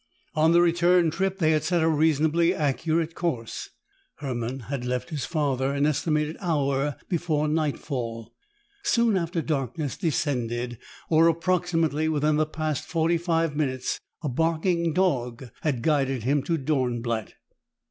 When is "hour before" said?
6.39-7.47